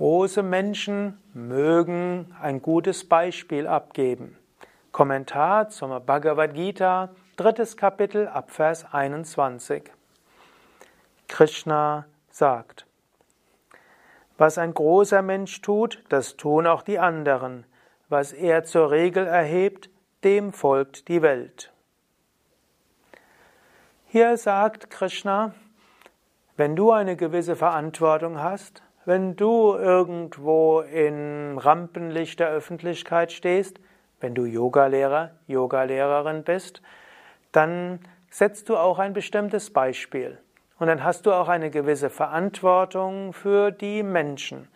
Große 0.00 0.42
Menschen 0.42 1.20
mögen 1.34 2.34
ein 2.40 2.62
gutes 2.62 3.06
Beispiel 3.06 3.66
abgeben. 3.66 4.38
Kommentar 4.92 5.68
zum 5.68 5.90
Bhagavad 6.06 6.54
Gita, 6.54 7.10
drittes 7.36 7.76
Kapitel, 7.76 8.26
Abvers 8.26 8.94
21. 8.94 9.90
Krishna 11.28 12.06
sagt, 12.30 12.86
was 14.38 14.56
ein 14.56 14.72
großer 14.72 15.20
Mensch 15.20 15.60
tut, 15.60 16.02
das 16.08 16.38
tun 16.38 16.66
auch 16.66 16.80
die 16.80 16.98
anderen. 16.98 17.66
Was 18.08 18.32
er 18.32 18.64
zur 18.64 18.90
Regel 18.90 19.26
erhebt, 19.26 19.90
dem 20.24 20.54
folgt 20.54 21.08
die 21.08 21.20
Welt. 21.20 21.74
Hier 24.06 24.38
sagt 24.38 24.88
Krishna, 24.88 25.52
wenn 26.56 26.74
du 26.74 26.90
eine 26.90 27.16
gewisse 27.16 27.54
Verantwortung 27.54 28.40
hast, 28.42 28.82
wenn 29.04 29.36
du 29.36 29.74
irgendwo 29.74 30.80
im 30.80 31.58
Rampenlicht 31.58 32.40
der 32.40 32.50
Öffentlichkeit 32.50 33.32
stehst, 33.32 33.80
wenn 34.20 34.34
du 34.34 34.44
Yogalehrer, 34.44 35.30
Yogalehrerin 35.46 36.44
bist, 36.44 36.82
dann 37.52 38.00
setzt 38.30 38.68
du 38.68 38.76
auch 38.76 38.98
ein 38.98 39.12
bestimmtes 39.12 39.72
Beispiel. 39.72 40.38
Und 40.78 40.86
dann 40.86 41.04
hast 41.04 41.26
du 41.26 41.32
auch 41.32 41.48
eine 41.48 41.70
gewisse 41.70 42.10
Verantwortung 42.10 43.32
für 43.32 43.70
die 43.70 44.02
Menschen. 44.02 44.68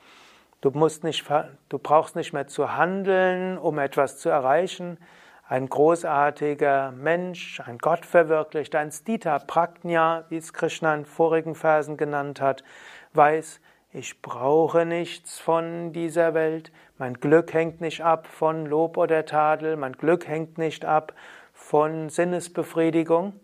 Du, 0.61 0.71
musst 0.71 1.05
nicht, 1.05 1.25
du 1.69 1.79
brauchst 1.79 2.17
nicht 2.17 2.33
mehr 2.33 2.47
zu 2.47 2.77
handeln, 2.77 3.59
um 3.59 3.79
etwas 3.79 4.19
zu 4.19 4.29
erreichen. 4.29 4.99
Ein 5.47 5.69
großartiger 5.69 6.93
Mensch, 6.93 7.61
ein 7.61 7.79
Gottverwirklichter, 7.79 8.79
ein 8.79 8.91
Stita 8.91 9.39
Prajna, 9.39 10.25
wie 10.31 10.39
es 10.39 10.55
Krishna 10.55 10.95
in 10.95 11.05
vorigen 11.05 11.55
Versen 11.55 11.99
genannt 11.99 12.41
hat, 12.41 12.65
weiß, 13.13 13.61
ich 13.95 14.21
brauche 14.21 14.85
nichts 14.85 15.39
von 15.39 15.93
dieser 15.93 16.35
Welt. 16.35 16.73
Mein 16.99 17.15
Glück 17.15 17.55
hängt 17.55 17.81
nicht 17.81 18.01
ab 18.01 18.27
von 18.27 18.67
Lob 18.67 18.97
oder 18.97 19.25
Tadel. 19.25 19.77
Mein 19.77 19.93
Glück 19.93 20.27
hängt 20.27 20.59
nicht 20.59 20.85
ab 20.85 21.15
von 21.53 22.09
Sinnesbefriedigung. 22.09 23.39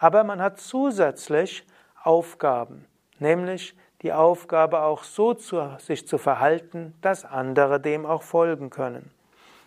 Aber 0.00 0.24
man 0.24 0.42
hat 0.42 0.58
zusätzlich 0.58 1.64
Aufgaben, 2.02 2.86
nämlich 3.20 3.76
die 4.02 4.12
Aufgabe 4.12 4.80
auch 4.80 5.04
so 5.04 5.32
zu, 5.32 5.62
sich 5.78 6.08
zu 6.08 6.18
verhalten, 6.18 6.94
dass 7.00 7.24
andere 7.24 7.78
dem 7.78 8.04
auch 8.04 8.24
folgen 8.24 8.70
können. 8.70 9.12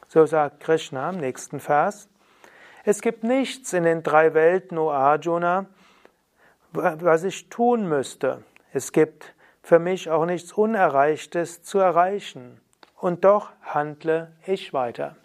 So 0.10 0.26
sagt 0.26 0.60
Krishna 0.60 1.10
im 1.10 1.22
nächsten 1.22 1.62
Vers. 1.62 2.10
Es 2.84 3.00
gibt 3.00 3.24
nichts 3.24 3.72
in 3.72 3.84
den 3.84 4.04
drei 4.04 4.34
Welten, 4.34 4.78
O 4.78 4.92
Arjuna, 4.92 5.68
was 6.74 7.24
ich 7.24 7.48
tun 7.48 7.88
müsste. 7.88 8.44
Es 8.74 8.92
gibt 8.92 9.34
für 9.68 9.80
mich 9.80 10.10
auch 10.10 10.26
nichts 10.26 10.54
Unerreichtes 10.54 11.62
zu 11.62 11.78
erreichen. 11.80 12.62
Und 12.96 13.26
doch 13.26 13.50
handle 13.64 14.32
ich 14.46 14.72
weiter. 14.72 15.18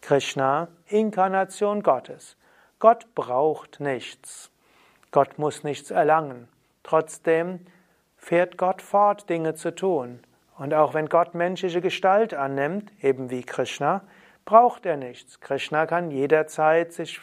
Krishna, 0.00 0.68
Inkarnation 0.86 1.82
Gottes. 1.82 2.36
Gott 2.78 3.12
braucht 3.16 3.80
nichts. 3.80 4.52
Gott 5.10 5.40
muss 5.40 5.64
nichts 5.64 5.90
erlangen. 5.90 6.46
Trotzdem 6.84 7.66
fährt 8.16 8.58
Gott 8.58 8.80
fort, 8.80 9.28
Dinge 9.28 9.56
zu 9.56 9.74
tun. 9.74 10.20
Und 10.56 10.72
auch 10.72 10.94
wenn 10.94 11.08
Gott 11.08 11.34
menschliche 11.34 11.80
Gestalt 11.80 12.34
annimmt, 12.34 12.92
eben 13.02 13.28
wie 13.28 13.42
Krishna, 13.42 14.02
braucht 14.44 14.86
er 14.86 14.96
nichts. 14.96 15.40
Krishna 15.40 15.86
kann 15.86 16.12
jederzeit 16.12 16.92
sich, 16.92 17.20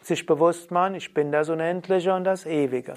sich 0.00 0.26
bewusst 0.26 0.72
machen, 0.72 0.96
ich 0.96 1.14
bin 1.14 1.30
das 1.30 1.48
Unendliche 1.48 2.12
und 2.14 2.24
das 2.24 2.46
Ewige. 2.46 2.94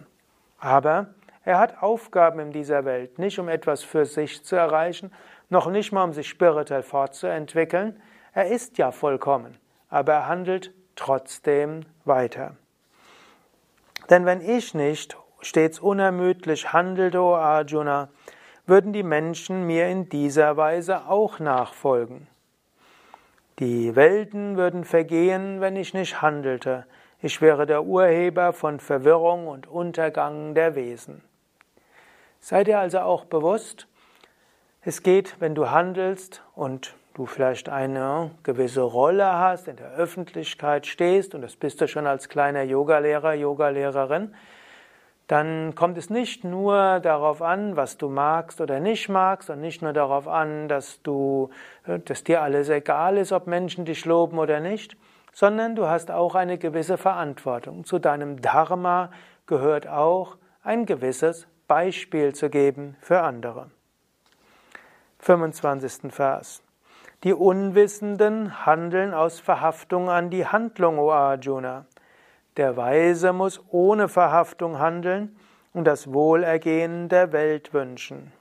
Aber 0.57 1.13
er 1.44 1.58
hat 1.58 1.81
Aufgaben 1.81 2.39
in 2.39 2.52
dieser 2.52 2.86
Welt, 2.86 3.17
nicht 3.17 3.39
um 3.39 3.50
etwas 3.50 3.84
für 3.84 4.06
sich 4.06 4.44
zu 4.44 4.56
erreichen, 4.56 5.11
noch 5.50 5.67
nicht 5.67 5.92
mal 5.92 6.03
um 6.03 6.14
sich 6.14 6.30
spirituell 6.30 6.83
fortzuentwickeln. 6.83 7.99
Er 8.33 8.48
ist 8.48 8.77
ja 8.77 8.92
vollkommen, 8.92 9.58
aber 9.89 10.14
er 10.14 10.27
handelt 10.27 10.71
trotzdem 10.95 11.82
weiter. 12.05 12.55
Denn 14.10 14.26
wenn 14.26 14.42
ich 14.42 14.73
nicht 14.73 15.17
stets 15.42 15.80
unermüdlich 15.80 16.73
handelte, 16.73 17.20
o 17.21 17.36
Arjuna, 17.36 18.10
würden 18.67 18.94
die 18.94 19.04
Menschen 19.04 19.65
mir 19.65 19.88
in 19.88 20.10
dieser 20.10 20.58
Weise 20.58 21.08
auch 21.08 21.39
nachfolgen. 21.39 22.27
Die 23.60 23.95
Welten 23.95 24.58
würden 24.58 24.86
vergehen, 24.86 25.60
wenn 25.60 25.76
ich 25.76 25.94
nicht 25.94 26.21
handelte. 26.21 26.86
Ich 27.20 27.42
wäre 27.42 27.65
der 27.65 27.83
Urheber 27.83 28.54
von 28.54 28.80
Verwirrung 28.80 29.48
und 29.48 29.67
Untergang 29.67 30.55
der 30.55 30.76
Wesen. 30.76 31.23
Sei 32.43 32.63
dir 32.63 32.79
also 32.79 33.02
auch 33.02 33.25
bewusst, 33.25 33.87
es 34.81 35.03
geht, 35.03 35.39
wenn 35.39 35.53
du 35.53 35.69
handelst 35.69 36.41
und 36.55 36.95
du 37.13 37.27
vielleicht 37.27 37.69
eine 37.69 38.31
gewisse 38.41 38.81
Rolle 38.81 39.31
hast, 39.31 39.67
in 39.67 39.75
der 39.75 39.91
Öffentlichkeit 39.91 40.87
stehst, 40.87 41.35
und 41.35 41.43
das 41.43 41.55
bist 41.55 41.79
du 41.81 41.87
schon 41.87 42.07
als 42.07 42.29
kleiner 42.29 42.63
Yogalehrer, 42.63 43.35
Yogalehrerin, 43.35 44.33
dann 45.27 45.75
kommt 45.75 45.99
es 45.99 46.09
nicht 46.09 46.43
nur 46.43 46.99
darauf 46.99 47.43
an, 47.43 47.75
was 47.75 47.97
du 47.97 48.09
magst 48.09 48.59
oder 48.59 48.79
nicht 48.79 49.08
magst, 49.08 49.52
und 49.52 49.61
nicht 49.61 49.83
nur 49.83 49.93
darauf 49.93 50.27
an, 50.27 50.67
dass 50.67 50.99
du, 51.03 51.52
dass 52.05 52.23
dir 52.23 52.41
alles 52.41 52.69
egal 52.69 53.17
ist, 53.17 53.31
ob 53.33 53.45
Menschen 53.45 53.85
dich 53.85 54.03
loben 54.05 54.39
oder 54.39 54.59
nicht, 54.59 54.97
sondern 55.31 55.75
du 55.75 55.85
hast 55.85 56.09
auch 56.09 56.33
eine 56.33 56.58
gewisse 56.58 56.97
Verantwortung. 56.97 57.85
Zu 57.85 57.99
deinem 57.99 58.41
Dharma 58.41 59.11
gehört 59.45 59.87
auch 59.87 60.37
ein 60.63 60.87
gewisses 60.87 61.47
Beispiel 61.71 62.36
zu 62.36 62.49
geben 62.49 62.98
für 62.99 63.21
andere. 63.21 63.71
25. 65.20 66.11
Vers. 66.11 66.61
Die 67.23 67.32
Unwissenden 67.32 68.65
handeln 68.65 69.14
aus 69.14 69.39
Verhaftung 69.39 70.09
an 70.09 70.30
die 70.30 70.45
Handlung, 70.45 70.99
O 70.99 71.11
Arjuna. 71.11 71.86
Der 72.58 72.76
Weise 72.76 73.32
muss 73.32 73.61
ohne 73.70 74.09
Verhaftung 74.09 74.80
handeln 74.80 75.33
und 75.71 75.86
das 75.86 76.11
Wohlergehen 76.11 77.08
der 77.08 77.32
Welt 77.32 77.73
wünschen. 77.73 78.33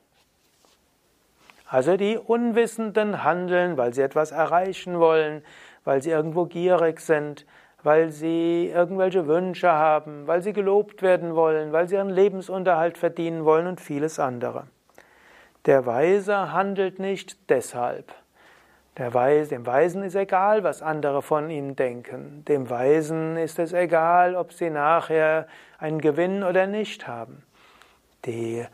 Also 1.68 1.96
die 1.96 2.18
Unwissenden 2.18 3.22
handeln, 3.22 3.76
weil 3.76 3.94
sie 3.94 4.02
etwas 4.02 4.32
erreichen 4.32 4.98
wollen, 4.98 5.44
weil 5.84 6.02
sie 6.02 6.10
irgendwo 6.10 6.46
gierig 6.46 6.98
sind, 6.98 7.46
weil 7.82 8.10
sie 8.10 8.70
irgendwelche 8.74 9.26
Wünsche 9.26 9.70
haben, 9.70 10.26
weil 10.26 10.42
sie 10.42 10.52
gelobt 10.52 11.02
werden 11.02 11.34
wollen, 11.34 11.72
weil 11.72 11.88
sie 11.88 11.96
ihren 11.96 12.10
Lebensunterhalt 12.10 12.98
verdienen 12.98 13.44
wollen 13.44 13.66
und 13.66 13.80
vieles 13.80 14.18
andere. 14.18 14.66
Der 15.66 15.86
Weise 15.86 16.52
handelt 16.52 16.98
nicht 16.98 17.50
deshalb. 17.50 18.14
Weise, 19.14 19.50
dem 19.50 19.66
Weisen 19.66 20.02
ist 20.02 20.14
egal, 20.14 20.62
was 20.62 20.82
andere 20.82 21.22
von 21.22 21.48
ihm 21.48 21.74
denken. 21.74 22.44
Dem 22.46 22.68
Weisen 22.68 23.36
ist 23.38 23.58
es 23.58 23.72
egal, 23.72 24.36
ob 24.36 24.52
sie 24.52 24.68
nachher 24.68 25.46
einen 25.78 26.00
Gewinn 26.00 26.42
oder 26.42 26.66
nicht 26.66 27.08
haben. 27.08 27.42
Die 28.26 28.66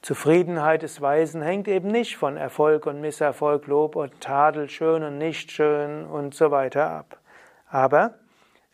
Zufriedenheit 0.00 0.82
des 0.82 1.00
Weisen 1.00 1.42
hängt 1.42 1.68
eben 1.68 1.88
nicht 1.88 2.16
von 2.16 2.36
Erfolg 2.36 2.86
und 2.86 3.00
Misserfolg, 3.00 3.66
Lob 3.66 3.96
und 3.96 4.20
Tadel, 4.20 4.70
schön 4.70 5.02
und 5.02 5.18
nicht 5.18 5.50
schön 5.50 6.06
und 6.06 6.34
so 6.34 6.50
weiter 6.50 6.90
ab. 6.90 7.18
Aber 7.68 8.14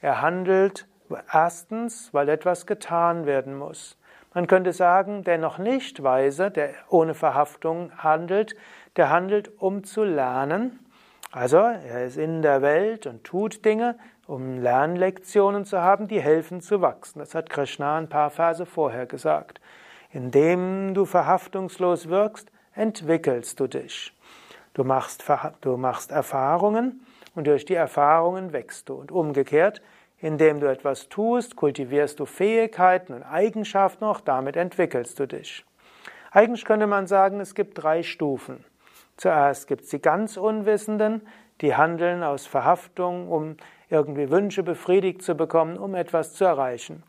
er 0.02 0.20
handelt 0.20 0.86
erstens, 1.32 2.12
weil 2.12 2.28
etwas 2.28 2.66
getan 2.66 3.24
werden 3.24 3.56
muss. 3.56 3.96
Man 4.34 4.46
könnte 4.46 4.72
sagen, 4.72 5.24
der 5.24 5.38
noch 5.38 5.58
nicht 5.58 6.02
Weise, 6.02 6.50
der 6.50 6.70
ohne 6.88 7.14
Verhaftung 7.14 7.92
handelt, 7.98 8.56
der 8.96 9.10
handelt, 9.10 9.52
um 9.60 9.84
zu 9.84 10.04
lernen. 10.04 10.80
Also 11.30 11.58
er 11.58 12.04
ist 12.04 12.16
in 12.16 12.42
der 12.42 12.62
Welt 12.62 13.06
und 13.06 13.24
tut 13.24 13.64
Dinge, 13.64 13.96
um 14.26 14.60
Lernlektionen 14.60 15.64
zu 15.64 15.80
haben, 15.80 16.08
die 16.08 16.20
helfen 16.20 16.60
zu 16.60 16.80
wachsen. 16.80 17.20
Das 17.20 17.34
hat 17.34 17.48
Krishna 17.48 17.96
ein 17.96 18.08
paar 18.08 18.30
Verse 18.30 18.66
vorher 18.66 19.06
gesagt. 19.06 19.60
Indem 20.10 20.94
du 20.94 21.04
verhaftungslos 21.04 22.08
wirkst, 22.08 22.50
entwickelst 22.74 23.60
du 23.60 23.66
dich. 23.66 24.12
Du 24.74 24.82
machst, 24.82 25.24
du 25.60 25.76
machst 25.76 26.10
Erfahrungen 26.10 27.06
und 27.34 27.46
durch 27.46 27.64
die 27.64 27.74
Erfahrungen 27.74 28.52
wächst 28.52 28.88
du. 28.88 28.94
Und 28.94 29.10
umgekehrt, 29.10 29.82
indem 30.18 30.60
du 30.60 30.70
etwas 30.70 31.08
tust, 31.08 31.56
kultivierst 31.56 32.20
du 32.20 32.26
Fähigkeiten 32.26 33.12
und 33.12 33.22
Eigenschaften, 33.22 34.04
auch 34.04 34.20
damit 34.20 34.56
entwickelst 34.56 35.18
du 35.18 35.26
dich. 35.26 35.64
Eigentlich 36.30 36.64
könnte 36.64 36.86
man 36.86 37.06
sagen, 37.06 37.40
es 37.40 37.54
gibt 37.54 37.82
drei 37.82 38.02
Stufen. 38.02 38.64
Zuerst 39.16 39.66
gibt 39.66 39.82
es 39.82 39.90
die 39.90 40.00
ganz 40.00 40.36
Unwissenden, 40.36 41.26
die 41.60 41.76
handeln 41.76 42.22
aus 42.22 42.46
Verhaftung, 42.46 43.28
um 43.28 43.56
irgendwie 43.90 44.30
Wünsche 44.30 44.62
befriedigt 44.62 45.22
zu 45.22 45.34
bekommen, 45.34 45.76
um 45.76 45.94
etwas 45.94 46.32
zu 46.32 46.44
erreichen. 46.44 47.02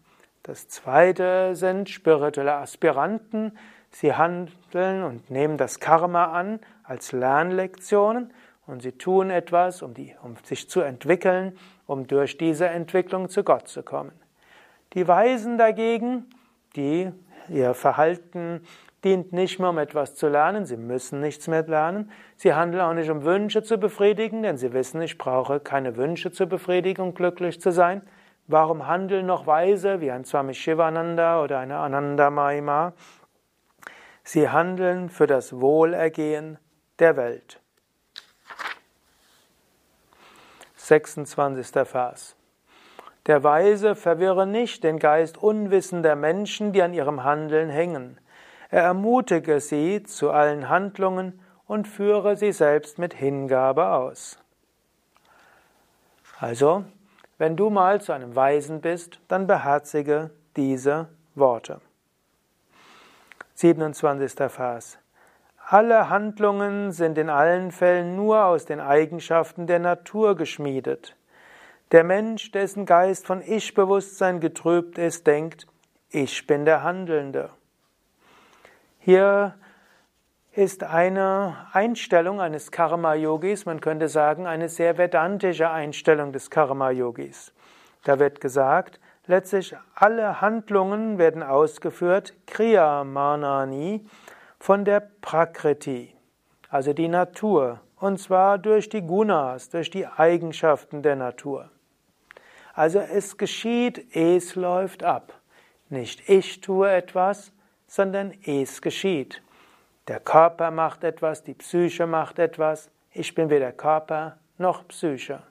Das 0.44 0.68
zweite 0.68 1.56
sind 1.56 1.90
spirituelle 1.90 2.56
Aspiranten. 2.56 3.58
Sie 3.92 4.14
handeln 4.14 5.04
und 5.04 5.32
nehmen 5.32 5.58
das 5.58 5.80
Karma 5.80 6.26
an 6.26 6.60
als 6.84 7.14
Lernlektionen 7.14 8.34
und 8.66 8.82
sie 8.82 8.94
tun 8.94 9.30
etwas, 9.30 9.82
um, 9.82 9.94
die, 9.94 10.16
um 10.22 10.36
sich 10.44 10.70
zu 10.70 10.82
entwickeln, 10.82 11.58
um 11.86 12.08
durch 12.08 12.38
diese 12.38 12.68
Entwicklung 12.68 13.30
zu 13.30 13.44
Gott 13.44 13.68
zu 13.68 13.84
kommen. 13.84 14.14
Die 14.94 15.08
Weisen 15.08 15.58
dagegen, 15.58 16.26
die 16.76 17.12
ihr 17.50 17.74
Verhalten 17.74 18.62
dient 19.04 19.34
nicht 19.34 19.60
mehr, 19.60 19.70
um 19.70 19.78
etwas 19.78 20.16
zu 20.16 20.30
lernen, 20.30 20.66
sie 20.66 20.78
müssen 20.78 21.20
nichts 21.20 21.48
mehr 21.48 21.64
lernen. 21.64 22.12
Sie 22.36 22.54
handeln 22.54 22.82
auch 22.82 22.94
nicht, 22.94 23.10
um 23.10 23.24
Wünsche 23.24 23.64
zu 23.64 23.78
befriedigen, 23.78 24.44
denn 24.44 24.58
sie 24.58 24.72
wissen, 24.72 25.02
ich 25.02 25.18
brauche 25.18 25.60
keine 25.60 25.98
Wünsche 25.98 26.32
zu 26.32 26.48
befriedigen, 26.48 27.02
um 27.02 27.14
glücklich 27.14 27.60
zu 27.60 27.72
sein. 27.72 28.02
Warum 28.48 28.88
handeln 28.88 29.26
noch 29.26 29.48
Weise 29.48 30.00
wie 30.02 30.12
ein 30.12 30.26
Swami 30.26 30.54
Shivananda 30.54 31.42
oder 31.42 31.60
eine 31.60 31.78
Ananda 31.78 32.30
Mahima? 32.30 32.94
Sie 34.24 34.50
handeln 34.50 35.10
für 35.10 35.28
das 35.28 35.60
Wohlergehen 35.60 36.58
der 37.00 37.18
Welt. 37.18 37.63
26. 40.84 41.88
Vers. 41.88 42.36
Der 43.26 43.42
Weise 43.42 43.96
verwirre 43.96 44.46
nicht 44.46 44.84
den 44.84 45.00
Geist 45.00 45.38
unwissender 45.38 46.18
Menschen, 46.18 46.74
die 46.74 46.82
an 46.82 46.94
ihrem 46.94 47.24
Handeln 47.24 47.70
hängen. 47.70 48.20
Er 48.70 48.84
ermutige 48.84 49.62
sie 49.62 50.04
zu 50.04 50.32
allen 50.32 50.68
Handlungen 50.68 51.40
und 51.68 51.88
führe 51.88 52.36
sie 52.36 52.52
selbst 52.52 52.98
mit 53.00 53.14
Hingabe 53.14 53.92
aus. 53.92 54.38
Also, 56.38 56.84
wenn 57.38 57.56
du 57.56 57.70
mal 57.70 58.02
zu 58.02 58.12
einem 58.12 58.36
Weisen 58.36 58.82
bist, 58.82 59.22
dann 59.30 59.48
beherzige 59.48 60.32
diese 60.58 61.08
Worte. 61.34 61.80
27. 63.54 64.34
Vers. 64.52 64.98
Alle 65.66 66.10
Handlungen 66.10 66.92
sind 66.92 67.18
in 67.18 67.30
allen 67.30 67.72
Fällen 67.72 68.16
nur 68.16 68.46
aus 68.46 68.66
den 68.66 68.80
Eigenschaften 68.80 69.66
der 69.66 69.80
Natur 69.80 70.36
geschmiedet. 70.36 71.16
Der 71.92 72.04
Mensch, 72.04 72.52
dessen 72.52 72.86
Geist 72.86 73.26
von 73.26 73.42
Ich-Bewusstsein 73.42 74.40
getrübt 74.40 74.98
ist, 74.98 75.26
denkt, 75.26 75.68
ich 76.10 76.48
bin 76.48 76.66
der 76.66 76.84
Handelnde. 76.84 77.50
Hier 79.00 79.56
ist 80.52 80.84
eine 80.84 81.68
Einstellung 81.72 82.42
eines 82.42 82.72
Karma-Yogis, 82.72 83.66
man 83.66 83.80
könnte 83.80 84.10
sagen, 84.10 84.46
eine 84.46 84.70
sehr 84.70 84.98
vedantische 84.98 85.70
Einstellung 85.70 86.32
des 86.32 86.50
Karma-Yogis. 86.50 87.54
Da 88.04 88.20
wird 88.20 88.42
gesagt, 88.42 89.00
letztlich 89.28 89.76
alle 89.96 90.42
Handlungen 90.42 91.18
werden 91.18 91.42
ausgeführt, 91.42 92.34
Kriya 92.48 93.04
Manani, 93.04 94.06
von 94.64 94.86
der 94.86 95.02
Prakriti, 95.20 96.16
also 96.70 96.94
die 96.94 97.10
Natur, 97.10 97.82
und 97.98 98.18
zwar 98.18 98.58
durch 98.58 98.88
die 98.88 99.02
Gunas, 99.02 99.68
durch 99.68 99.90
die 99.90 100.08
Eigenschaften 100.08 101.04
der 101.04 101.18
Natur. 101.18 101.70
Also 102.74 103.00
es 103.00 103.38
geschieht, 103.38 104.16
es 104.16 104.56
läuft 104.56 105.04
ab. 105.04 105.34
Nicht 105.90 106.30
ich 106.30 106.62
tue 106.62 106.90
etwas, 106.90 107.52
sondern 107.88 108.32
es 108.46 108.82
geschieht. 108.82 109.44
Der 110.08 110.22
Körper 110.22 110.72
macht 110.72 111.04
etwas, 111.04 111.44
die 111.44 111.56
Psyche 111.56 112.08
macht 112.08 112.40
etwas. 112.40 112.90
Ich 113.12 113.36
bin 113.36 113.50
weder 113.50 113.74
Körper 113.74 114.38
noch 114.58 114.88
Psyche. 114.88 115.44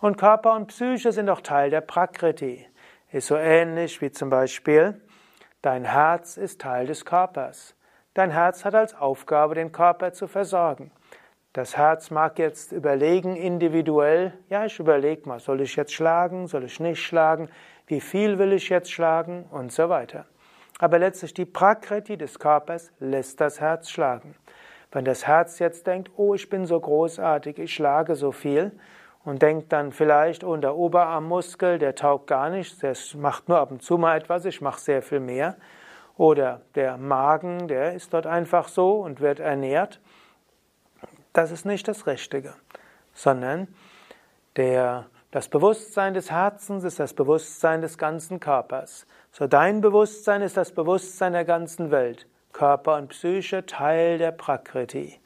Und 0.00 0.18
Körper 0.18 0.56
und 0.56 0.66
Psyche 0.66 1.12
sind 1.12 1.30
auch 1.30 1.40
Teil 1.40 1.70
der 1.70 1.82
Prakriti. 1.82 2.66
Ist 3.12 3.28
so 3.28 3.36
ähnlich 3.36 4.02
wie 4.02 4.10
zum 4.10 4.28
Beispiel, 4.28 5.00
dein 5.62 5.84
Herz 5.84 6.36
ist 6.36 6.62
Teil 6.62 6.88
des 6.88 7.04
Körpers. 7.04 7.76
Dein 8.16 8.30
Herz 8.30 8.64
hat 8.64 8.74
als 8.74 8.94
Aufgabe, 8.94 9.54
den 9.54 9.72
Körper 9.72 10.10
zu 10.10 10.26
versorgen. 10.26 10.90
Das 11.52 11.76
Herz 11.76 12.10
mag 12.10 12.38
jetzt 12.38 12.72
überlegen, 12.72 13.36
individuell, 13.36 14.32
ja, 14.48 14.64
ich 14.64 14.80
überlege 14.80 15.28
mal, 15.28 15.38
soll 15.38 15.60
ich 15.60 15.76
jetzt 15.76 15.92
schlagen, 15.92 16.46
soll 16.46 16.64
ich 16.64 16.80
nicht 16.80 17.02
schlagen, 17.02 17.50
wie 17.86 18.00
viel 18.00 18.38
will 18.38 18.54
ich 18.54 18.70
jetzt 18.70 18.90
schlagen 18.90 19.44
und 19.50 19.70
so 19.70 19.90
weiter. 19.90 20.24
Aber 20.78 20.98
letztlich 20.98 21.34
die 21.34 21.44
Prakriti 21.44 22.16
des 22.16 22.38
Körpers 22.38 22.90
lässt 23.00 23.38
das 23.42 23.60
Herz 23.60 23.90
schlagen. 23.90 24.34
Wenn 24.92 25.04
das 25.04 25.26
Herz 25.26 25.58
jetzt 25.58 25.86
denkt, 25.86 26.10
oh, 26.16 26.32
ich 26.32 26.48
bin 26.48 26.64
so 26.64 26.80
großartig, 26.80 27.58
ich 27.58 27.74
schlage 27.74 28.14
so 28.14 28.32
viel, 28.32 28.72
und 29.26 29.42
denkt 29.42 29.74
dann 29.74 29.92
vielleicht, 29.92 30.42
oh, 30.42 30.56
der 30.56 30.74
Oberarmmuskel, 30.74 31.78
der 31.78 31.96
taugt 31.96 32.28
gar 32.28 32.48
nichts, 32.48 32.78
der 32.78 32.94
macht 33.20 33.50
nur 33.50 33.58
ab 33.58 33.72
und 33.72 33.82
zu 33.82 33.98
mal 33.98 34.16
etwas, 34.16 34.46
ich 34.46 34.62
mache 34.62 34.80
sehr 34.80 35.02
viel 35.02 35.20
mehr. 35.20 35.56
Oder 36.16 36.62
der 36.74 36.96
Magen, 36.96 37.68
der 37.68 37.92
ist 37.92 38.14
dort 38.14 38.26
einfach 38.26 38.68
so 38.68 39.00
und 39.00 39.20
wird 39.20 39.38
ernährt. 39.38 40.00
Das 41.32 41.50
ist 41.50 41.66
nicht 41.66 41.86
das 41.88 42.06
Richtige, 42.06 42.54
sondern 43.12 43.68
der, 44.56 45.06
das 45.30 45.48
Bewusstsein 45.48 46.14
des 46.14 46.30
Herzens 46.30 46.84
ist 46.84 46.98
das 46.98 47.12
Bewusstsein 47.12 47.82
des 47.82 47.98
ganzen 47.98 48.40
Körpers. 48.40 49.06
So 49.32 49.46
dein 49.46 49.82
Bewusstsein 49.82 50.40
ist 50.40 50.56
das 50.56 50.72
Bewusstsein 50.72 51.34
der 51.34 51.44
ganzen 51.44 51.90
Welt. 51.90 52.26
Körper 52.54 52.96
und 52.96 53.08
Psyche 53.08 53.66
Teil 53.66 54.16
der 54.16 54.32
Prakriti. 54.32 55.20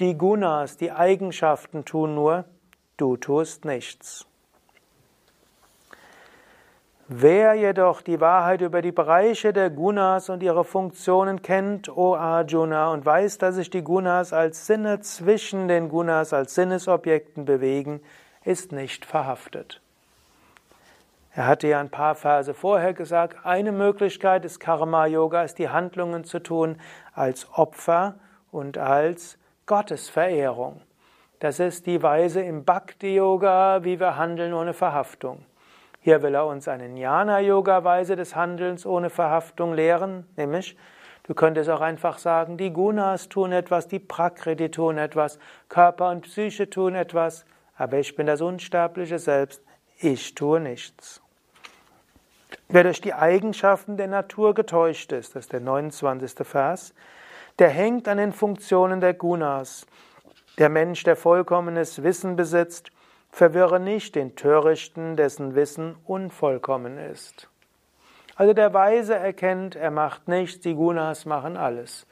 Die 0.00 0.16
Gunas, 0.16 0.78
die 0.78 0.90
Eigenschaften 0.90 1.84
tun 1.84 2.14
nur, 2.14 2.46
du 2.96 3.18
tust 3.18 3.66
nichts. 3.66 4.26
Wer 7.14 7.52
jedoch 7.52 8.00
die 8.00 8.22
Wahrheit 8.22 8.62
über 8.62 8.80
die 8.80 8.90
Bereiche 8.90 9.52
der 9.52 9.68
Gunas 9.68 10.30
und 10.30 10.42
ihre 10.42 10.64
Funktionen 10.64 11.42
kennt, 11.42 11.94
o 11.94 12.16
Arjuna, 12.16 12.90
und 12.90 13.04
weiß, 13.04 13.36
dass 13.36 13.56
sich 13.56 13.68
die 13.68 13.84
Gunas 13.84 14.32
als 14.32 14.66
Sinne 14.66 15.00
zwischen 15.00 15.68
den 15.68 15.90
Gunas 15.90 16.32
als 16.32 16.54
Sinnesobjekten 16.54 17.44
bewegen, 17.44 18.00
ist 18.44 18.72
nicht 18.72 19.04
verhaftet. 19.04 19.82
Er 21.34 21.46
hatte 21.48 21.68
ja 21.68 21.80
ein 21.80 21.90
paar 21.90 22.14
Verse 22.14 22.54
vorher 22.54 22.94
gesagt, 22.94 23.44
eine 23.44 23.72
Möglichkeit 23.72 24.44
des 24.44 24.58
Karma-Yoga 24.58 25.42
ist, 25.42 25.58
die 25.58 25.68
Handlungen 25.68 26.24
zu 26.24 26.38
tun 26.38 26.80
als 27.12 27.46
Opfer 27.52 28.14
und 28.50 28.78
als 28.78 29.36
Gottesverehrung. 29.66 30.80
Das 31.40 31.60
ist 31.60 31.84
die 31.84 32.02
Weise 32.02 32.40
im 32.40 32.64
Bhakti-Yoga, 32.64 33.84
wie 33.84 34.00
wir 34.00 34.16
handeln 34.16 34.54
ohne 34.54 34.72
Verhaftung. 34.72 35.44
Hier 36.02 36.22
will 36.22 36.34
er 36.34 36.46
uns 36.46 36.68
eine 36.68 36.86
Jnana-Yoga-Weise 36.86 38.16
des 38.16 38.36
Handelns 38.36 38.84
ohne 38.84 39.08
Verhaftung 39.08 39.72
lehren, 39.72 40.26
nämlich 40.36 40.76
Du 41.24 41.34
könntest 41.34 41.70
auch 41.70 41.80
einfach 41.80 42.18
sagen, 42.18 42.56
die 42.56 42.72
Gunas 42.72 43.28
tun 43.28 43.52
etwas, 43.52 43.86
die 43.86 44.00
Prakriti 44.00 44.70
tun 44.70 44.98
etwas, 44.98 45.38
Körper 45.68 46.10
und 46.10 46.22
Psyche 46.22 46.68
tun 46.68 46.96
etwas, 46.96 47.44
aber 47.76 47.98
ich 47.98 48.16
bin 48.16 48.26
das 48.26 48.40
unsterbliche 48.40 49.20
Selbst, 49.20 49.62
ich 49.98 50.34
tue 50.34 50.58
nichts. 50.58 51.22
Wer 52.68 52.82
durch 52.82 53.00
die 53.00 53.14
Eigenschaften 53.14 53.96
der 53.96 54.08
Natur 54.08 54.52
getäuscht 54.52 55.12
ist, 55.12 55.36
das 55.36 55.44
ist 55.44 55.52
der 55.52 55.60
29. 55.60 56.44
Vers, 56.46 56.92
der 57.58 57.68
hängt 57.68 58.08
an 58.08 58.18
den 58.18 58.32
Funktionen 58.32 59.00
der 59.00 59.14
Gunas. 59.14 59.86
Der 60.58 60.68
Mensch, 60.68 61.04
der 61.04 61.16
vollkommenes 61.16 62.02
Wissen 62.02 62.34
besitzt, 62.34 62.90
Verwirre 63.32 63.80
nicht 63.80 64.14
den 64.14 64.36
Törichten, 64.36 65.16
dessen 65.16 65.54
Wissen 65.54 65.96
unvollkommen 66.04 66.98
ist. 66.98 67.48
Also 68.36 68.52
der 68.52 68.74
Weise 68.74 69.14
erkennt, 69.14 69.74
er 69.74 69.90
macht 69.90 70.28
nichts, 70.28 70.60
die 70.60 70.74
Gunas 70.74 71.24
machen 71.24 71.56
alles. 71.56 72.06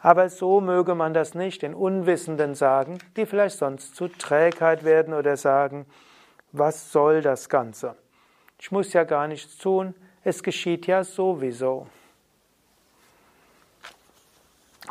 Aber 0.00 0.28
so 0.28 0.60
möge 0.60 0.94
man 0.94 1.14
das 1.14 1.34
nicht 1.34 1.62
den 1.62 1.74
Unwissenden 1.74 2.54
sagen, 2.56 2.98
die 3.16 3.24
vielleicht 3.24 3.56
sonst 3.56 3.94
zu 3.94 4.08
Trägheit 4.08 4.84
werden 4.84 5.14
oder 5.14 5.36
sagen, 5.36 5.86
was 6.52 6.92
soll 6.92 7.22
das 7.22 7.48
Ganze? 7.48 7.96
Ich 8.58 8.70
muss 8.70 8.92
ja 8.92 9.04
gar 9.04 9.28
nichts 9.28 9.56
tun, 9.56 9.94
es 10.24 10.42
geschieht 10.42 10.86
ja 10.86 11.04
sowieso. 11.04 11.86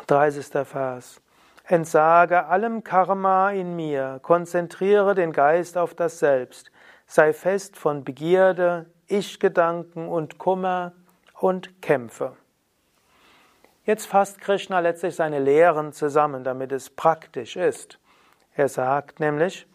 30. 0.06 0.46
Vers. 0.66 1.20
Entsage 1.66 2.44
allem 2.44 2.84
Karma 2.84 3.50
in 3.50 3.74
mir, 3.74 4.20
konzentriere 4.22 5.14
den 5.14 5.32
Geist 5.32 5.78
auf 5.78 5.94
das 5.94 6.18
Selbst, 6.18 6.70
sei 7.06 7.32
fest 7.32 7.78
von 7.78 8.04
Begierde, 8.04 8.84
Ich-Gedanken 9.06 10.06
und 10.08 10.36
Kummer 10.36 10.92
und 11.40 11.80
kämpfe. 11.80 12.36
Jetzt 13.84 14.06
fasst 14.06 14.42
Krishna 14.42 14.80
letztlich 14.80 15.16
seine 15.16 15.38
Lehren 15.38 15.94
zusammen, 15.94 16.44
damit 16.44 16.70
es 16.70 16.90
praktisch 16.90 17.56
ist. 17.56 17.98
Er 18.54 18.68
sagt 18.68 19.18
nämlich, 19.18 19.66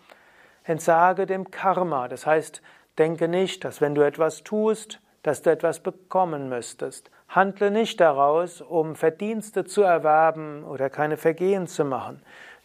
entsage 0.65 1.25
dem 1.25 1.49
Karma, 1.49 2.07
das 2.07 2.27
heißt, 2.27 2.61
denke 2.99 3.27
nicht, 3.27 3.65
dass 3.65 3.81
wenn 3.81 3.95
du 3.95 4.01
etwas 4.05 4.43
tust, 4.43 5.01
dass 5.23 5.41
du 5.41 5.49
etwas 5.49 5.79
bekommen 5.79 6.49
müsstest. 6.49 7.09
Handle 7.29 7.69
nicht 7.69 7.99
daraus, 7.99 8.59
um 8.59 8.95
Verdienste 8.95 9.63
zu 9.63 9.83
erwerben 9.83 10.63
oder 10.63 10.89
keine 10.89 11.15
Vergehen 11.15 11.67
zu 11.67 11.85
machen. 11.85 12.23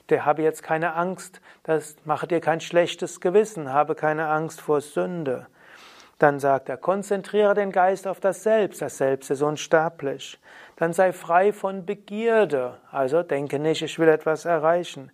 Der 0.09 0.25
habe 0.25 0.43
jetzt 0.43 0.63
keine 0.63 0.95
Angst, 0.95 1.41
das 1.65 1.97
mache 2.05 2.27
dir 2.27 2.41
kein 2.41 2.61
schlechtes 2.61 3.21
Gewissen, 3.21 3.73
habe 3.73 3.95
keine 3.95 4.29
Angst 4.29 4.63
vor 4.63 4.81
Sünde. 4.81 5.47
Dann 6.19 6.41
sagt 6.41 6.71
er, 6.71 6.79
konzentriere 6.79 7.55
den 7.55 7.73
Geist 7.73 8.07
auf 8.07 8.21
das 8.21 8.43
Selbst, 8.43 8.81
das 8.81 8.97
Selbst 8.97 9.31
ist 9.31 9.43
unsterblich. 9.43 10.39
Dann 10.77 10.95
sei 10.95 11.13
frei 11.13 11.53
von 11.53 11.85
Begierde, 11.85 12.79
also 12.91 13.23
denke 13.23 13.59
nicht, 13.59 13.83
ich 13.83 13.99
will 13.99 14.09
etwas 14.09 14.47
erreichen. 14.47 15.11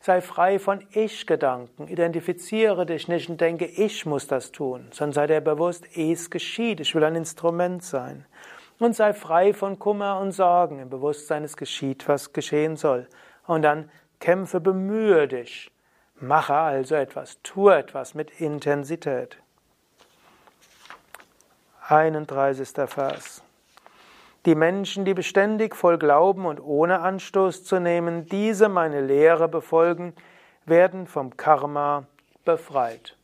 Sei 0.00 0.20
frei 0.20 0.58
von 0.58 0.84
Ich-Gedanken. 0.92 1.88
Identifiziere 1.88 2.84
dich 2.86 3.08
nicht 3.08 3.28
und 3.30 3.40
denke, 3.40 3.64
ich 3.64 4.04
muss 4.06 4.26
das 4.26 4.52
tun, 4.52 4.88
sondern 4.90 5.14
sei 5.14 5.26
dir 5.26 5.40
bewusst, 5.40 5.84
es 5.96 6.30
geschieht. 6.30 6.80
Ich 6.80 6.94
will 6.94 7.04
ein 7.04 7.16
Instrument 7.16 7.82
sein. 7.82 8.26
Und 8.78 8.94
sei 8.94 9.12
frei 9.12 9.52
von 9.52 9.78
Kummer 9.78 10.20
und 10.20 10.32
Sorgen. 10.32 10.78
Im 10.78 10.90
Bewusstsein, 10.90 11.44
es 11.44 11.56
geschieht, 11.56 12.08
was 12.08 12.32
geschehen 12.32 12.76
soll. 12.76 13.08
Und 13.46 13.62
dann 13.62 13.90
kämpfe, 14.20 14.60
bemühe 14.60 15.28
dich. 15.28 15.70
Mache 16.16 16.54
also 16.54 16.94
etwas, 16.94 17.40
tue 17.42 17.76
etwas 17.76 18.14
mit 18.14 18.40
Intensität. 18.40 19.38
31. 21.88 22.70
Vers. 22.86 23.42
Die 24.46 24.54
Menschen, 24.54 25.04
die 25.04 25.14
beständig 25.14 25.74
voll 25.74 25.98
Glauben 25.98 26.46
und 26.46 26.60
ohne 26.60 27.00
Anstoß 27.00 27.64
zu 27.64 27.80
nehmen, 27.80 28.26
diese 28.26 28.68
meine 28.68 29.00
Lehre 29.00 29.48
befolgen, 29.48 30.14
werden 30.66 31.06
vom 31.06 31.36
Karma 31.36 32.06
befreit. 32.44 33.16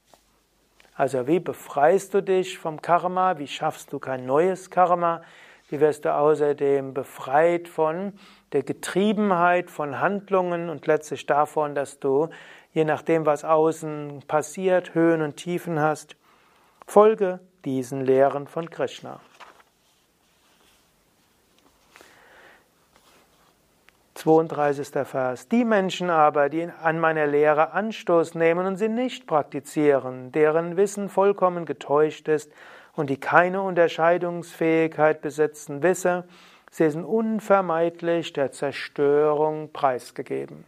Also 0.94 1.26
wie 1.26 1.40
befreist 1.40 2.14
du 2.14 2.22
dich 2.22 2.58
vom 2.58 2.82
Karma? 2.82 3.38
Wie 3.38 3.46
schaffst 3.46 3.92
du 3.92 3.98
kein 3.98 4.26
neues 4.26 4.70
Karma? 4.70 5.22
Wie 5.68 5.80
wirst 5.80 6.04
du 6.04 6.14
außerdem 6.14 6.94
befreit 6.94 7.68
von 7.68 8.12
der 8.52 8.64
Getriebenheit 8.64 9.70
von 9.70 10.00
Handlungen 10.00 10.68
und 10.68 10.86
letztlich 10.86 11.26
davon, 11.26 11.74
dass 11.74 12.00
du, 12.00 12.28
je 12.72 12.84
nachdem, 12.84 13.24
was 13.24 13.44
außen 13.44 14.24
passiert, 14.26 14.94
Höhen 14.94 15.22
und 15.22 15.36
Tiefen 15.36 15.78
hast? 15.78 16.16
Folge 16.86 17.38
diesen 17.64 18.04
Lehren 18.04 18.48
von 18.48 18.68
Krishna. 18.68 19.20
32. 24.20 25.06
Vers. 25.06 25.48
Die 25.48 25.64
Menschen 25.64 26.10
aber, 26.10 26.50
die 26.50 26.68
an 26.82 27.00
meiner 27.00 27.26
Lehre 27.26 27.72
Anstoß 27.72 28.34
nehmen 28.34 28.66
und 28.66 28.76
sie 28.76 28.90
nicht 28.90 29.26
praktizieren, 29.26 30.30
deren 30.30 30.76
Wissen 30.76 31.08
vollkommen 31.08 31.64
getäuscht 31.64 32.28
ist 32.28 32.52
und 32.94 33.08
die 33.08 33.18
keine 33.18 33.62
Unterscheidungsfähigkeit 33.62 35.22
besitzen, 35.22 35.82
wisse, 35.82 36.24
sie 36.70 36.90
sind 36.90 37.06
unvermeidlich 37.06 38.34
der 38.34 38.52
Zerstörung 38.52 39.72
preisgegeben. 39.72 40.64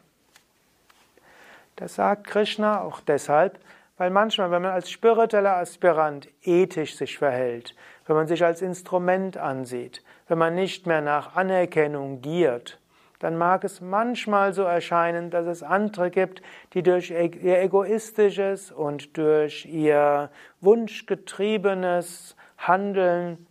Das 1.77 1.97
sagt 1.97 2.27
Krishna 2.27 2.81
auch 2.81 3.01
deshalb, 3.01 3.59
weil 3.99 4.09
manchmal, 4.09 4.51
wenn 4.51 4.63
man 4.63 4.73
als 4.73 4.91
spiritueller 4.91 5.59
Aspirant 5.59 6.27
ethisch 6.43 6.97
sich 6.97 7.19
verhält, 7.19 7.75
wenn 8.07 8.17
man 8.17 8.29
sich 8.29 8.43
als 8.43 8.63
Instrument 8.63 9.37
ansieht, 9.37 10.03
wenn 10.27 10.39
man 10.39 10.55
nicht 10.55 10.87
mehr 10.87 11.03
nach 11.03 11.37
Anerkennung 11.37 12.23
giert, 12.23 12.79
dann 13.23 13.39
mag 13.39 13.63
es 13.63 13.81
manchmal 13.81 14.53
so 14.53 14.65
erscheinen, 14.65 15.31
dass 15.31 15.47
es 15.47 15.63
andere 15.63 16.11
gibt, 16.11 16.43
die 16.75 16.83
durch 16.83 17.11
ihr 17.11 17.61
egoistisches 17.61 18.73
und 18.73 19.17
durch 19.17 19.65
ihr 19.67 20.29
wunschgetriebenes 20.61 22.35
Handeln 22.59 23.47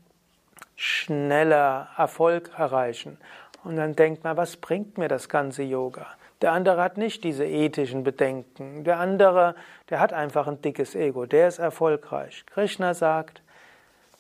schneller 0.76 1.88
Erfolg 1.96 2.52
erreichen. 2.58 3.18
Und 3.64 3.78
dann 3.78 3.96
denkt 3.96 4.26
man, 4.26 4.36
was 4.36 4.58
bringt 4.58 4.98
mir 4.98 5.08
das 5.08 5.30
ganze 5.30 5.64
Yoga? 5.64 6.08
Der 6.42 6.52
andere 6.52 6.82
hat 6.82 6.98
nicht 6.98 7.24
diese 7.24 7.46
ethischen 7.46 8.04
Bedenken. 8.04 8.84
Der 8.84 9.00
andere, 9.00 9.56
der 9.90 10.02
hat 10.02 10.12
einfach 10.12 10.48
ein 10.48 10.62
dickes 10.62 10.96
Ego. 10.96 11.26
Der 11.26 11.48
ist 11.48 11.60
erfolgreich. 11.60 12.44
Krishna 12.48 12.94
sagt, 12.94 13.42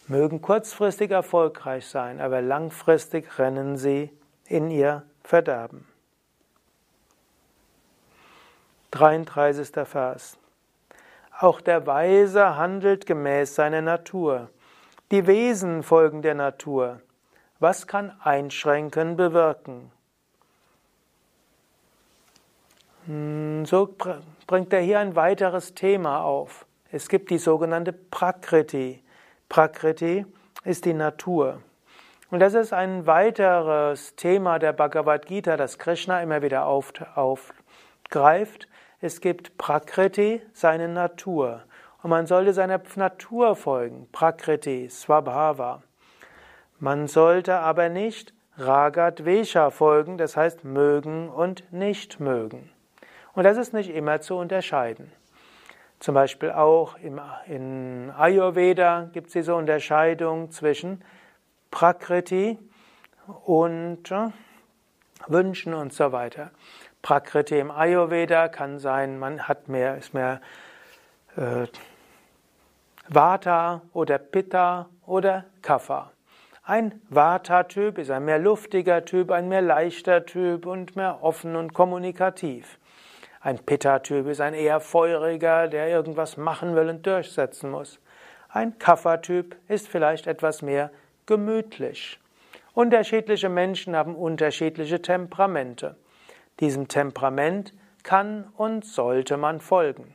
mögen 0.07 0.41
kurzfristig 0.41 1.11
erfolgreich 1.11 1.87
sein, 1.87 2.21
aber 2.21 2.41
langfristig 2.41 3.37
rennen 3.37 3.75
sie 3.75 4.11
in 4.45 4.69
ihr 4.69 5.03
Verderben. 5.23 5.87
33. 8.91 9.87
Vers. 9.87 10.37
Auch 11.39 11.61
der 11.61 11.87
Weise 11.87 12.55
handelt 12.57 13.05
gemäß 13.05 13.55
seiner 13.55 13.81
Natur. 13.81 14.49
Die 15.11 15.25
Wesen 15.27 15.81
folgen 15.81 16.21
der 16.21 16.35
Natur. 16.35 17.01
Was 17.59 17.87
kann 17.87 18.11
Einschränken 18.21 19.15
bewirken? 19.15 19.91
Hm, 23.05 23.65
so 23.65 23.95
bringt 24.47 24.73
er 24.73 24.81
hier 24.81 24.99
ein 24.99 25.15
weiteres 25.15 25.73
Thema 25.73 26.21
auf. 26.21 26.65
Es 26.91 27.07
gibt 27.07 27.29
die 27.31 27.37
sogenannte 27.37 27.93
Prakriti. 27.93 29.01
Prakriti 29.49 30.25
ist 30.63 30.85
die 30.85 30.93
Natur. 30.93 31.61
Und 32.31 32.39
das 32.39 32.53
ist 32.53 32.71
ein 32.71 33.07
weiteres 33.07 34.15
Thema 34.15 34.57
der 34.57 34.71
Bhagavad 34.71 35.25
Gita, 35.25 35.57
das 35.57 35.77
Krishna 35.77 36.23
immer 36.23 36.41
wieder 36.41 36.65
aufgreift. 36.65 38.69
Es 39.01 39.19
gibt 39.19 39.57
Prakriti, 39.57 40.41
seine 40.53 40.87
Natur. 40.87 41.63
Und 42.01 42.09
man 42.09 42.27
sollte 42.27 42.53
seiner 42.53 42.79
Natur 42.95 43.57
folgen. 43.57 44.07
Prakriti, 44.13 44.87
Swabhava. 44.89 45.83
Man 46.79 47.07
sollte 47.07 47.55
aber 47.55 47.89
nicht 47.89 48.33
Ragadvesha 48.57 49.69
folgen, 49.69 50.17
das 50.17 50.37
heißt 50.37 50.63
mögen 50.63 51.27
und 51.27 51.73
nicht 51.73 52.21
mögen. 52.21 52.71
Und 53.33 53.43
das 53.43 53.57
ist 53.57 53.73
nicht 53.73 53.93
immer 53.93 54.21
zu 54.21 54.37
unterscheiden. 54.37 55.11
Zum 55.99 56.15
Beispiel 56.15 56.51
auch 56.51 56.97
im, 56.97 57.19
in 57.47 58.09
Ayurveda 58.17 59.09
gibt 59.11 59.27
es 59.27 59.33
diese 59.33 59.53
Unterscheidung 59.53 60.49
zwischen 60.49 61.03
Prakriti 61.71 62.59
und 63.45 64.11
äh, 64.11 64.29
Wünschen 65.27 65.73
und 65.73 65.93
so 65.93 66.11
weiter. 66.11 66.51
Prakriti 67.01 67.57
im 67.59 67.71
Ayurveda 67.71 68.47
kann 68.47 68.77
sein, 68.77 69.17
man 69.17 69.47
hat 69.47 69.67
mehr, 69.67 69.97
ist 69.97 70.13
mehr 70.13 70.41
äh, 71.35 71.65
Vata 73.07 73.81
oder 73.93 74.17
Pitta 74.19 74.87
oder 75.05 75.45
Kapha. 75.61 76.11
Ein 76.63 77.01
Vata-Typ 77.09 77.97
ist 77.97 78.11
ein 78.11 78.25
mehr 78.25 78.37
luftiger 78.37 79.03
Typ, 79.03 79.31
ein 79.31 79.49
mehr 79.49 79.61
leichter 79.61 80.25
Typ 80.25 80.65
und 80.67 80.95
mehr 80.95 81.23
offen 81.23 81.55
und 81.55 81.73
kommunikativ. 81.73 82.77
Ein 83.41 83.57
Pitta-Typ 83.57 84.27
ist 84.27 84.39
ein 84.39 84.53
eher 84.53 84.79
feuriger, 84.79 85.67
der 85.67 85.89
irgendwas 85.89 86.37
machen 86.37 86.75
will 86.75 86.89
und 86.89 87.05
durchsetzen 87.07 87.71
muss. 87.71 87.99
Ein 88.49 88.77
Kapha-Typ 88.77 89.55
ist 89.67 89.87
vielleicht 89.87 90.27
etwas 90.27 90.61
mehr 90.61 90.91
gemütlich. 91.31 92.19
Unterschiedliche 92.73 93.47
Menschen 93.47 93.95
haben 93.95 94.15
unterschiedliche 94.15 95.01
Temperamente. 95.01 95.95
Diesem 96.59 96.89
Temperament 96.89 97.73
kann 98.03 98.49
und 98.57 98.83
sollte 98.83 99.37
man 99.37 99.61
folgen. 99.61 100.13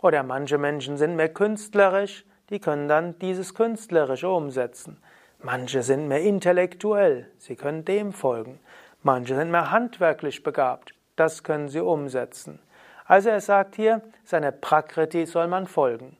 Oder 0.00 0.22
manche 0.22 0.56
Menschen 0.56 0.96
sind 0.96 1.16
mehr 1.16 1.28
künstlerisch, 1.28 2.24
die 2.50 2.60
können 2.60 2.86
dann 2.86 3.18
dieses 3.18 3.56
Künstlerische 3.56 4.28
umsetzen. 4.28 5.02
Manche 5.42 5.82
sind 5.82 6.06
mehr 6.06 6.20
intellektuell, 6.20 7.28
sie 7.38 7.56
können 7.56 7.84
dem 7.84 8.12
folgen. 8.12 8.60
Manche 9.02 9.34
sind 9.34 9.50
mehr 9.50 9.72
handwerklich 9.72 10.44
begabt, 10.44 10.94
das 11.16 11.42
können 11.42 11.68
sie 11.68 11.80
umsetzen. 11.80 12.60
Also 13.06 13.30
er 13.30 13.40
sagt 13.40 13.74
hier, 13.74 14.02
seiner 14.22 14.52
Prakriti 14.52 15.26
soll 15.26 15.48
man 15.48 15.66
folgen. 15.66 16.16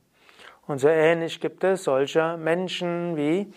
Und 0.67 0.79
so 0.79 0.88
ähnlich 0.88 1.41
gibt 1.41 1.62
es 1.62 1.85
solche 1.85 2.37
Menschen 2.37 3.17
wie 3.17 3.53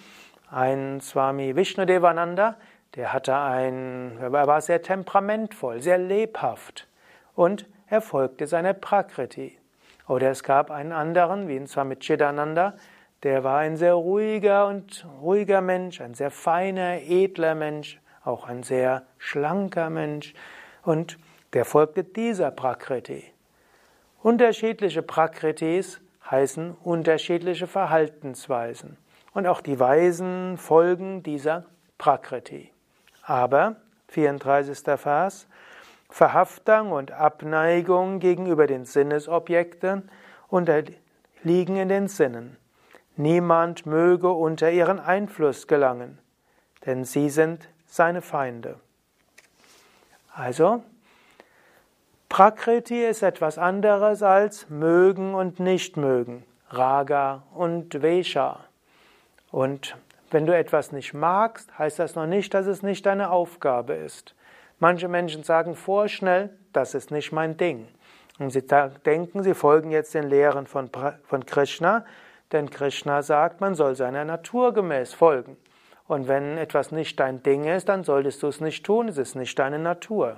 ein 0.50 1.02
Swami 1.02 1.56
Vishnudevananda, 1.56 2.56
der 2.96 3.14
hatte 3.14 3.36
ein, 3.36 4.18
er 4.22 4.32
war 4.32 4.62
sehr 4.62 4.82
temperamentvoll, 4.82 5.82
sehr 5.82 5.98
lebhaft 5.98 6.88
und 7.36 7.66
er 7.88 8.02
folgte 8.02 8.48
seiner 8.48 8.74
Prakriti. 8.74 9.58
Oder 10.08 10.32
es 10.32 10.44
gab 10.44 10.72
einen 10.72 10.94
anderen, 10.94 11.48
wie 11.48 11.58
ein 11.58 11.68
Swami 11.68 11.98
Chidananda, 11.98 12.76
der 13.24 13.44
war 13.44 13.60
ein 13.60 13.78
sehr 13.78 13.96
ruhiger 13.96 14.68
und 14.68 15.06
ruhiger 15.22 15.62
Mensch, 15.62 16.00
ein 16.02 16.14
sehr 16.14 16.32
feiner, 16.32 17.02
edler 17.02 17.56
Mensch, 17.56 18.00
auch 18.24 18.48
ein 18.48 18.64
sehr 18.64 19.04
schlanker 19.18 19.90
Mensch 19.90 20.34
und 20.84 21.18
der 21.54 21.66
folgte 21.66 22.04
dieser 22.04 22.52
Prakriti. 22.52 23.24
Unterschiedliche 24.22 25.02
Prakritis 25.02 26.00
heißen 26.30 26.76
unterschiedliche 26.84 27.68
Verhaltensweisen 27.68 28.98
und 29.34 29.48
auch 29.48 29.62
die 29.62 29.80
Weisen 29.80 30.58
folgen 30.58 31.24
dieser 31.24 31.66
Prakriti. 31.98 32.72
Aber, 33.24 33.76
34. 34.10 34.80
Vers, 35.00 35.48
Verhaftung 36.10 36.92
und 36.92 37.12
Abneigung 37.12 38.20
gegenüber 38.20 38.68
den 38.68 38.86
Sinnesobjekten 38.86 40.10
unterliegen 40.48 41.76
in 41.76 41.90
den 41.90 42.08
Sinnen. 42.08 42.58
Niemand 43.16 43.86
möge 43.86 44.32
unter 44.32 44.72
ihren 44.72 45.00
Einfluss 45.00 45.68
gelangen, 45.68 46.20
denn 46.86 47.04
sie 47.04 47.30
sind 47.30 47.68
seine 47.86 48.22
Feinde. 48.22 48.80
Also, 50.34 50.84
Prakriti 52.30 53.04
ist 53.04 53.24
etwas 53.24 53.58
anderes 53.58 54.22
als 54.22 54.70
mögen 54.70 55.34
und 55.34 55.60
nicht 55.60 55.98
mögen, 55.98 56.46
Raga 56.70 57.44
und 57.54 58.02
Vesha. 58.02 58.60
Und 59.58 59.98
wenn 60.30 60.46
du 60.46 60.56
etwas 60.56 60.92
nicht 60.92 61.16
magst, 61.16 61.80
heißt 61.80 61.98
das 61.98 62.14
noch 62.14 62.28
nicht, 62.28 62.54
dass 62.54 62.68
es 62.68 62.84
nicht 62.84 63.08
deine 63.08 63.32
Aufgabe 63.32 63.94
ist. 63.94 64.36
Manche 64.78 65.08
Menschen 65.08 65.42
sagen 65.42 65.74
vorschnell, 65.74 66.52
das 66.74 66.94
ist 66.94 67.10
nicht 67.10 67.32
mein 67.32 67.58
Ding. 67.58 67.88
Und 68.38 68.52
sie 68.52 68.62
denken, 68.62 69.42
sie 69.42 69.56
folgen 69.56 69.90
jetzt 69.90 70.14
den 70.14 70.30
Lehren 70.30 70.68
von, 70.68 70.92
von 71.24 71.44
Krishna, 71.48 72.06
denn 72.52 72.70
Krishna 72.70 73.24
sagt, 73.24 73.60
man 73.60 73.74
soll 73.74 73.96
seiner 73.96 74.26
Natur 74.26 74.76
gemäß 74.76 75.16
folgen. 75.16 75.58
Und 76.08 76.28
wenn 76.28 76.60
etwas 76.60 76.92
nicht 76.92 77.20
dein 77.20 77.42
Ding 77.42 77.66
ist, 77.66 77.90
dann 77.90 78.04
solltest 78.04 78.44
du 78.44 78.50
es 78.50 78.62
nicht 78.62 78.86
tun, 78.86 79.08
es 79.08 79.18
ist 79.18 79.34
nicht 79.34 79.58
deine 79.58 79.80
Natur. 79.80 80.38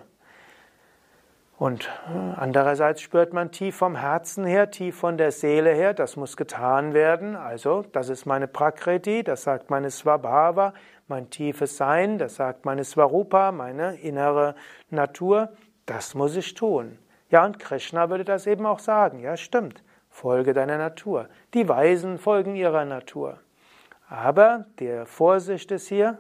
Und 1.60 1.90
äh, 2.08 2.38
andererseits 2.38 3.02
spürt 3.02 3.34
man 3.34 3.52
tief 3.52 3.76
vom 3.76 3.98
Herzen 3.98 4.46
her, 4.46 4.72
tief 4.72 4.98
von 4.98 5.18
der 5.18 5.34
Seele 5.34 5.74
her, 5.74 5.94
das 5.94 6.16
muss 6.16 6.38
getan 6.38 6.94
werden. 6.94 7.36
Also, 7.36 7.84
das 7.92 8.08
ist 8.08 8.26
meine 8.26 8.48
Prakriti, 8.48 9.24
das 9.24 9.44
sagt 9.44 9.70
meine 9.70 9.92
Swabhava, 9.92 10.74
mein 11.10 11.30
tiefes 11.30 11.76
Sein, 11.76 12.18
das 12.18 12.36
sagt 12.36 12.64
meine 12.64 12.86
Swarupa, 12.86 13.52
meine 13.52 13.98
innere 13.98 14.56
Natur, 14.90 15.50
das 15.86 16.16
muss 16.16 16.38
ich 16.38 16.54
tun. 16.54 16.98
Ja, 17.30 17.46
und 17.46 17.60
Krishna 17.60 18.10
würde 18.10 18.24
das 18.24 18.48
eben 18.48 18.66
auch 18.66 18.80
sagen. 18.80 19.20
Ja, 19.20 19.36
stimmt. 19.36 19.84
Folge 20.10 20.54
deiner 20.54 20.78
Natur. 20.78 21.28
Die 21.54 21.68
Weisen 21.68 22.20
folgen 22.20 22.56
ihrer 22.56 22.86
Natur. 22.86 23.38
Aber 24.08 24.66
der 24.80 25.06
Vorsicht 25.06 25.72
ist 25.72 25.90
hier, 25.90 26.20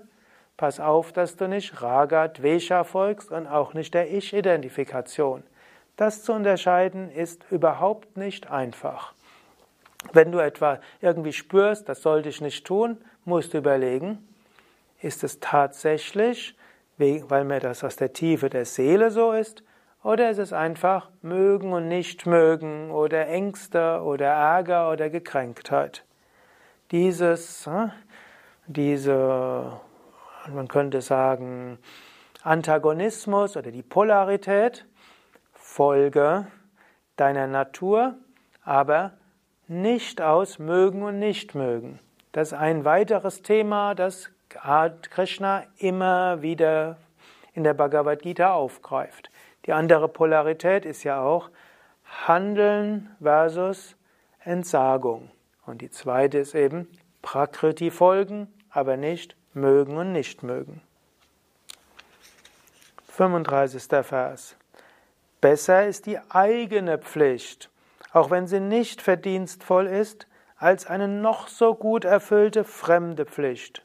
Pass 0.60 0.82
auf, 0.82 1.14
dass 1.14 1.38
du 1.38 1.48
nicht 1.48 1.82
Raga, 1.82 2.28
Dvesha 2.28 2.84
folgst 2.84 3.32
und 3.32 3.48
auch 3.48 3.74
nicht 3.74 3.94
der 3.94 4.12
Ich-Identifikation. 4.12 5.42
Das 5.96 6.22
zu 6.24 6.34
unterscheiden 6.34 7.10
ist 7.10 7.46
überhaupt 7.50 8.18
nicht 8.18 8.52
einfach. 8.52 9.14
Wenn 10.12 10.34
du 10.34 10.40
etwa 10.40 10.82
irgendwie 11.00 11.32
spürst, 11.32 11.88
das 11.88 12.02
sollte 12.02 12.28
ich 12.28 12.42
nicht 12.42 12.68
tun, 12.68 12.98
musst 13.24 13.54
du 13.54 13.60
überlegen, 13.60 14.28
ist 15.02 15.24
es 15.24 15.40
tatsächlich, 15.40 16.58
weil 16.98 17.46
mir 17.46 17.62
das 17.62 17.86
aus 17.86 17.96
der 17.96 18.12
Tiefe 18.12 18.50
der 18.50 18.66
Seele 18.66 19.12
so 19.12 19.32
ist, 19.32 19.64
oder 20.04 20.30
ist 20.30 20.40
es 20.40 20.52
einfach 20.52 21.10
mögen 21.22 21.72
und 21.72 21.88
nicht 21.88 22.26
mögen 22.26 22.92
oder 22.92 23.30
Ängste 23.30 24.02
oder 24.02 24.26
Ärger 24.28 24.92
oder 24.92 25.10
Gekränktheit? 25.10 26.04
Dieses, 26.92 27.66
hm, 27.66 27.94
man 30.54 30.68
könnte 30.68 31.02
sagen, 31.02 31.78
Antagonismus 32.44 33.58
oder 33.58 33.72
die 33.72 33.84
Polarität, 33.84 34.86
Folge 35.54 36.48
deiner 37.16 37.48
Natur, 37.48 38.16
aber 38.64 39.14
nicht 39.68 40.22
aus 40.22 40.58
mögen 40.58 41.04
und 41.04 41.20
nicht 41.20 41.54
mögen. 41.54 42.00
Das 42.32 42.50
ist 42.50 42.58
ein 42.58 42.86
weiteres 42.86 43.42
Thema, 43.42 43.94
das 43.96 44.30
Krishna 44.50 45.64
immer 45.78 46.42
wieder 46.42 46.98
in 47.54 47.64
der 47.64 47.74
Bhagavad 47.74 48.22
Gita 48.22 48.54
aufgreift. 48.54 49.30
Die 49.66 49.74
andere 49.74 50.08
Polarität 50.08 50.86
ist 50.86 51.04
ja 51.04 51.22
auch 51.22 51.50
Handeln 52.26 53.10
versus 53.22 53.96
Entsagung. 54.44 55.30
Und 55.66 55.82
die 55.82 55.90
zweite 55.90 56.40
ist 56.40 56.56
eben 56.56 56.88
Prakriti 57.22 57.92
folgen, 57.92 58.48
aber 58.70 58.98
nicht 58.98 59.36
mögen 59.54 59.98
und 59.98 60.12
nicht 60.12 60.44
mögen. 60.44 60.82
35. 63.08 63.84
Vers. 64.06 64.56
Besser 65.42 65.88
ist 65.88 66.06
die 66.06 66.20
eigene 66.30 66.98
Pflicht, 66.98 67.70
auch 68.14 68.30
wenn 68.30 68.48
sie 68.48 68.60
nicht 68.60 69.02
verdienstvoll 69.02 69.88
ist, 69.88 70.28
als 70.58 70.86
eine 70.86 71.08
noch 71.08 71.48
so 71.48 71.76
gut 71.76 72.06
erfüllte 72.06 72.64
fremde 72.64 73.26
Pflicht. 73.26 73.84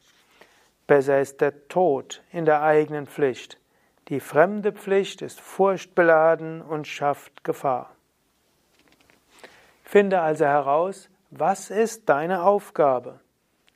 Besser 0.87 1.19
ist 1.19 1.41
der 1.41 1.67
Tod 1.67 2.21
in 2.31 2.45
der 2.45 2.61
eigenen 2.61 3.07
Pflicht. 3.07 3.57
Die 4.09 4.19
fremde 4.19 4.71
Pflicht 4.71 5.21
ist 5.21 5.41
furchtbeladen 5.41 6.61
und 6.61 6.87
schafft 6.87 7.43
Gefahr. 7.43 7.95
Finde 9.83 10.21
also 10.21 10.45
heraus, 10.45 11.09
was 11.31 11.69
ist 11.69 12.07
deine 12.07 12.43
Aufgabe? 12.43 13.19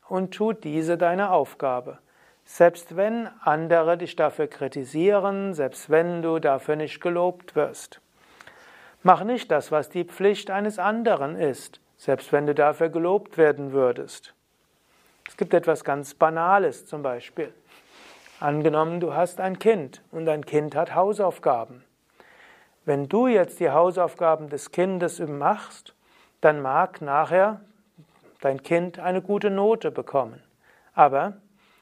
Und 0.09 0.31
tu 0.31 0.53
diese 0.53 0.97
deine 0.97 1.31
Aufgabe. 1.31 1.99
Selbst 2.45 2.95
wenn 2.97 3.29
andere 3.41 3.97
dich 3.97 4.15
dafür 4.15 4.47
kritisieren, 4.47 5.53
selbst 5.53 5.89
wenn 5.89 6.21
du 6.21 6.39
dafür 6.39 6.75
nicht 6.75 6.99
gelobt 6.99 7.55
wirst. 7.55 8.01
Mach 9.03 9.23
nicht 9.23 9.51
das, 9.51 9.71
was 9.71 9.89
die 9.89 10.03
Pflicht 10.03 10.49
eines 10.49 10.79
anderen 10.79 11.35
ist, 11.35 11.79
selbst 11.95 12.33
wenn 12.33 12.47
du 12.47 12.55
dafür 12.55 12.89
gelobt 12.89 13.37
werden 13.37 13.71
würdest. 13.71 14.33
Es 15.27 15.37
gibt 15.37 15.53
etwas 15.53 15.83
ganz 15.83 16.15
Banales 16.15 16.85
zum 16.87 17.03
Beispiel. 17.03 17.53
Angenommen, 18.39 18.99
du 18.99 19.13
hast 19.13 19.39
ein 19.39 19.59
Kind 19.59 20.01
und 20.11 20.25
dein 20.25 20.45
Kind 20.45 20.75
hat 20.75 20.95
Hausaufgaben. 20.95 21.83
Wenn 22.83 23.07
du 23.07 23.27
jetzt 23.27 23.59
die 23.59 23.69
Hausaufgaben 23.69 24.49
des 24.49 24.71
Kindes 24.71 25.19
machst, 25.19 25.93
dann 26.41 26.61
mag 26.61 27.01
nachher 27.01 27.61
dein 28.41 28.63
Kind 28.63 28.99
eine 28.99 29.21
gute 29.21 29.49
Note 29.49 29.91
bekommen. 29.91 30.41
Aber 30.93 31.37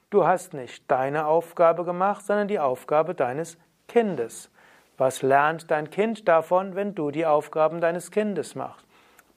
du 0.09 0.25
hast 0.25 0.53
nicht 0.53 0.89
deine 0.89 1.25
Aufgabe 1.25 1.83
gemacht, 1.83 2.25
sondern 2.25 2.47
die 2.47 2.59
Aufgabe 2.59 3.15
deines 3.15 3.57
Kindes. 3.87 4.51
Was 4.97 5.21
lernt 5.21 5.69
dein 5.69 5.89
Kind 5.89 6.27
davon, 6.27 6.75
wenn 6.75 6.95
du 6.95 7.11
die 7.11 7.25
Aufgaben 7.25 7.81
deines 7.81 8.11
Kindes 8.11 8.55
machst? 8.55 8.85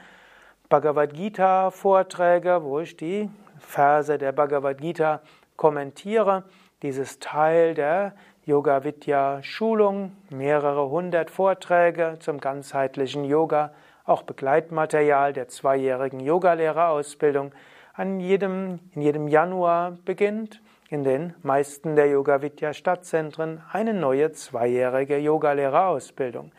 Bhagavad 0.68 1.14
Gita 1.14 1.70
Vorträge, 1.70 2.64
wo 2.64 2.80
ich 2.80 2.96
die 2.96 3.30
Verse 3.60 4.18
der 4.18 4.32
Bhagavad 4.32 4.80
Gita 4.80 5.20
kommentiere. 5.56 6.42
Dieses 6.82 7.20
Teil 7.20 7.74
der 7.74 8.14
Yoga 8.44 8.82
Vidya 8.82 9.44
Schulung, 9.44 10.16
mehrere 10.28 10.90
hundert 10.90 11.30
Vorträge 11.30 12.16
zum 12.18 12.40
ganzheitlichen 12.40 13.24
Yoga, 13.24 13.74
auch 14.04 14.22
Begleitmaterial 14.22 15.32
der 15.32 15.46
zweijährigen 15.46 16.18
Yogalehrerausbildung 16.18 17.52
an 17.94 18.18
jedem, 18.18 18.80
in 18.92 19.02
jedem 19.02 19.28
Januar 19.28 19.92
beginnt 20.04 20.60
in 20.90 21.04
den 21.04 21.34
meisten 21.44 21.94
der 21.94 22.08
Yoga 22.08 22.42
Vidya 22.42 22.72
Stadtzentren 22.72 23.62
eine 23.72 23.94
neue 23.94 24.32
zweijährige 24.32 25.16
Yogalehrerausbildung. 25.18 26.50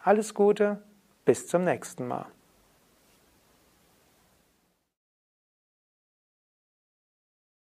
Alles 0.00 0.34
Gute, 0.34 0.82
bis 1.24 1.48
zum 1.48 1.64
nächsten 1.64 2.06
Mal. 2.06 2.26